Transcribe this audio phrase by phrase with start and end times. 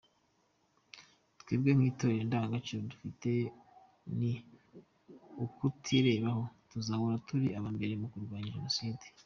[1.39, 3.29] Twebwe nk’Itorero indangagaciro dufite
[4.17, 4.31] ni
[5.45, 9.05] ukutirebaho, tuzahora turi aba mbere mu kurwanya Jenoside.